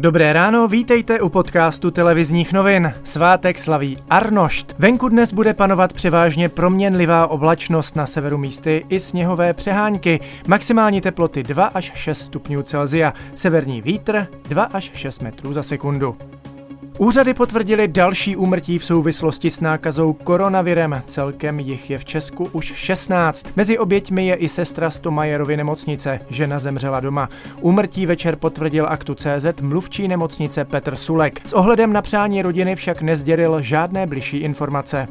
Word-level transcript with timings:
Dobré 0.00 0.32
ráno, 0.32 0.68
vítejte 0.68 1.20
u 1.20 1.28
podcastu 1.28 1.90
televizních 1.90 2.52
novin. 2.52 2.94
Svátek 3.04 3.58
slaví 3.58 3.96
Arnošt. 4.10 4.74
Venku 4.78 5.08
dnes 5.08 5.32
bude 5.32 5.54
panovat 5.54 5.92
převážně 5.92 6.48
proměnlivá 6.48 7.26
oblačnost 7.26 7.96
na 7.96 8.06
severu 8.06 8.38
místy 8.38 8.86
i 8.88 9.00
sněhové 9.00 9.54
přehánky. 9.54 10.20
Maximální 10.46 11.00
teploty 11.00 11.42
2 11.42 11.66
až 11.66 11.92
6 11.94 12.18
stupňů 12.18 12.62
Celzia, 12.62 13.14
severní 13.34 13.82
vítr 13.82 14.26
2 14.48 14.64
až 14.64 14.90
6 14.94 15.22
metrů 15.22 15.52
za 15.52 15.62
sekundu. 15.62 16.16
Úřady 17.00 17.34
potvrdili 17.34 17.88
další 17.88 18.36
úmrtí 18.36 18.78
v 18.78 18.84
souvislosti 18.84 19.50
s 19.50 19.60
nákazou 19.60 20.12
koronavirem. 20.12 21.02
Celkem 21.06 21.60
jich 21.60 21.90
je 21.90 21.98
v 21.98 22.04
Česku 22.04 22.48
už 22.52 22.72
16. 22.74 23.46
Mezi 23.56 23.78
oběťmi 23.78 24.26
je 24.26 24.34
i 24.34 24.48
sestra 24.48 24.90
Stomajerovy 24.90 25.56
nemocnice. 25.56 26.20
Žena 26.30 26.58
zemřela 26.58 27.00
doma. 27.00 27.28
Úmrtí 27.60 28.06
večer 28.06 28.36
potvrdil 28.36 28.86
aktu 28.88 29.14
CZ 29.14 29.60
mluvčí 29.62 30.08
nemocnice 30.08 30.64
Petr 30.64 30.96
Sulek. 30.96 31.40
S 31.46 31.52
ohledem 31.52 31.92
na 31.92 32.02
přání 32.02 32.42
rodiny 32.42 32.76
však 32.76 33.02
nezděril 33.02 33.62
žádné 33.62 34.06
bližší 34.06 34.36
informace. 34.36 35.08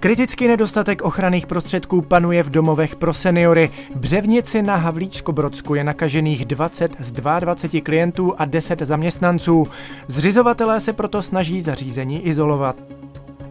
Kritický 0.00 0.48
nedostatek 0.48 1.02
ochranných 1.02 1.46
prostředků 1.46 2.00
panuje 2.02 2.42
v 2.42 2.50
domovech 2.50 2.96
pro 2.96 3.14
seniory. 3.14 3.70
V 3.94 3.98
Břevnici 3.98 4.62
na 4.62 4.76
Havlíčko-Brodsku 4.76 5.74
je 5.74 5.84
nakažených 5.84 6.44
20 6.44 6.96
z 6.98 7.12
22 7.12 7.80
klientů 7.80 8.34
a 8.38 8.44
10 8.44 8.80
zaměstnanců. 8.80 9.66
Zřizovatelé 10.08 10.80
se 10.80 10.92
proto 10.92 11.22
snaží 11.22 11.60
zařízení 11.60 12.26
izolovat. 12.26 12.76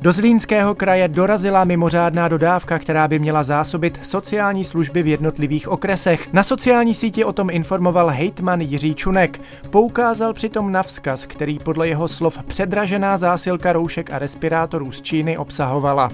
Do 0.02 0.12
Zlínského 0.12 0.76
kraje 0.76 1.08
dorazila 1.08 1.64
mimořádná 1.64 2.28
dodávka, 2.28 2.80
která 2.80 3.08
by 3.08 3.20
měla 3.20 3.44
zásobit 3.44 4.00
sociální 4.04 4.64
služby 4.64 5.04
v 5.04 5.08
jednotlivých 5.08 5.68
okresech. 5.68 6.34
Na 6.34 6.44
sociální 6.44 6.96
síti 6.96 7.24
o 7.24 7.34
tom 7.34 7.50
informoval 7.50 8.08
hejtman 8.08 8.62
Jiří 8.62 8.96
Čunek. 8.96 9.42
Poukázal 9.70 10.34
přitom 10.34 10.72
na 10.72 10.84
vzkaz, 10.84 11.26
který 11.26 11.60
podle 11.60 11.88
jeho 11.88 12.08
slov 12.08 12.44
předražená 12.44 13.18
zásilka 13.18 13.74
roušek 13.74 14.12
a 14.12 14.20
respirátorů 14.20 14.92
z 14.92 15.02
Číny 15.02 15.38
obsahovala. 15.38 16.10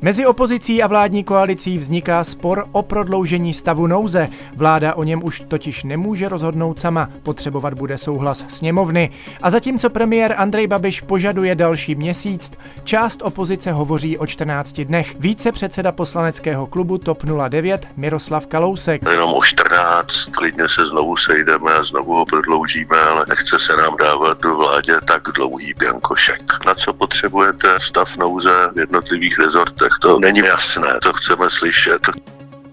Mezi 0.00 0.26
opozicí 0.26 0.82
a 0.82 0.86
vládní 0.86 1.24
koalicí 1.24 1.78
vzniká 1.78 2.24
spor 2.24 2.64
o 2.72 2.82
prodloužení 2.82 3.54
stavu 3.54 3.86
nouze. 3.86 4.28
Vláda 4.56 4.94
o 4.94 5.02
něm 5.02 5.24
už 5.24 5.42
totiž 5.48 5.84
nemůže 5.84 6.28
rozhodnout 6.28 6.80
sama, 6.80 7.10
potřebovat 7.22 7.74
bude 7.74 7.98
souhlas 7.98 8.44
sněmovny. 8.48 9.10
A 9.42 9.50
zatímco 9.50 9.90
premiér 9.90 10.34
Andrej 10.38 10.66
Babiš 10.66 11.00
požaduje 11.00 11.54
další 11.54 11.94
měsíc, 11.94 12.52
část 12.84 13.22
opozice 13.22 13.72
hovoří 13.72 14.18
o 14.18 14.26
14 14.26 14.80
dnech. 14.80 15.16
Více 15.18 15.52
předseda 15.52 15.92
poslaneckého 15.92 16.66
klubu 16.66 16.98
TOP 16.98 17.22
09 17.48 17.88
Miroslav 17.96 18.46
Kalousek. 18.46 19.02
Jenom 19.10 19.34
o 19.34 19.42
14, 19.42 20.24
klidně 20.24 20.68
se 20.68 20.86
znovu 20.86 21.16
sejdeme 21.16 21.74
a 21.74 21.84
znovu 21.84 22.14
ho 22.14 22.26
prodloužíme, 22.26 23.00
ale 23.00 23.26
nechce 23.28 23.58
se 23.58 23.76
nám 23.76 23.96
dávat 23.96 24.40
do 24.40 24.54
vládě 24.54 24.92
tak 25.04 25.22
dlouhý 25.34 25.74
biankošek. 25.78 26.42
Na 26.66 26.74
co 26.74 26.92
potřebujete 26.92 27.80
stav 27.80 28.16
nouze 28.16 28.70
v 28.74 28.78
jednotlivých 28.78 29.38
rezortech? 29.38 29.85
To 30.02 30.20
není 30.20 30.38
jasné, 30.38 30.88
to 31.02 31.12
chceme 31.12 31.50
slyšet. 31.50 32.00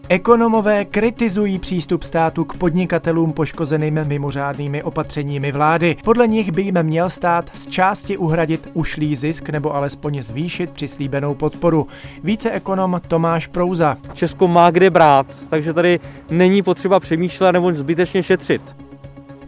Ekonomové 0.09 0.85
kritizují 0.85 1.59
přístup 1.59 2.03
státu 2.03 2.45
k 2.45 2.57
podnikatelům 2.57 3.33
poškozeným 3.33 4.05
mimořádnými 4.05 4.83
opatřeními 4.83 5.51
vlády. 5.51 5.97
Podle 6.03 6.27
nich 6.27 6.51
by 6.51 6.61
jim 6.61 6.83
měl 6.83 7.09
stát 7.09 7.49
z 7.53 7.67
části 7.67 8.17
uhradit 8.17 8.69
ušlý 8.73 9.15
zisk 9.15 9.49
nebo 9.49 9.75
alespoň 9.75 10.21
zvýšit 10.21 10.69
přislíbenou 10.69 11.35
podporu. 11.35 11.87
Více 12.23 12.51
ekonom 12.51 13.01
Tomáš 13.07 13.47
Prouza. 13.47 13.97
Česko 14.13 14.47
má 14.47 14.71
kde 14.71 14.89
brát, 14.89 15.27
takže 15.49 15.73
tady 15.73 15.99
není 16.29 16.61
potřeba 16.61 16.99
přemýšlet 16.99 17.51
nebo 17.51 17.73
zbytečně 17.73 18.23
šetřit. 18.23 18.82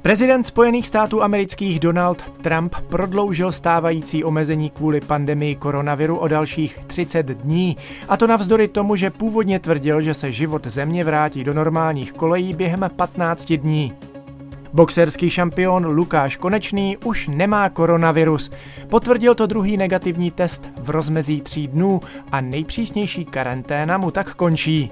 Prezident 0.05 0.43
Spojených 0.43 0.87
států 0.87 1.23
amerických 1.23 1.79
Donald 1.79 2.29
Trump 2.41 2.75
prodloužil 2.89 3.51
stávající 3.51 4.23
omezení 4.23 4.69
kvůli 4.69 5.01
pandemii 5.01 5.55
koronaviru 5.55 6.17
o 6.17 6.27
dalších 6.27 6.79
30 6.87 7.25
dní. 7.25 7.77
A 8.09 8.17
to 8.17 8.27
navzdory 8.27 8.67
tomu, 8.67 8.95
že 8.95 9.09
původně 9.09 9.59
tvrdil, 9.59 10.01
že 10.01 10.13
se 10.13 10.31
život 10.31 10.67
země 10.67 11.03
vrátí 11.03 11.43
do 11.43 11.53
normálních 11.53 12.13
kolejí 12.13 12.53
během 12.53 12.89
15 12.95 13.53
dní. 13.53 13.93
Boxerský 14.73 15.29
šampion 15.29 15.85
Lukáš 15.85 16.37
Konečný 16.37 16.97
už 16.97 17.27
nemá 17.27 17.69
koronavirus. 17.69 18.51
Potvrdil 18.89 19.35
to 19.35 19.45
druhý 19.45 19.77
negativní 19.77 20.31
test 20.31 20.71
v 20.77 20.89
rozmezí 20.89 21.41
tří 21.41 21.67
dnů 21.67 22.01
a 22.31 22.41
nejpřísnější 22.41 23.25
karanténa 23.25 23.97
mu 23.97 24.11
tak 24.11 24.35
končí. 24.35 24.91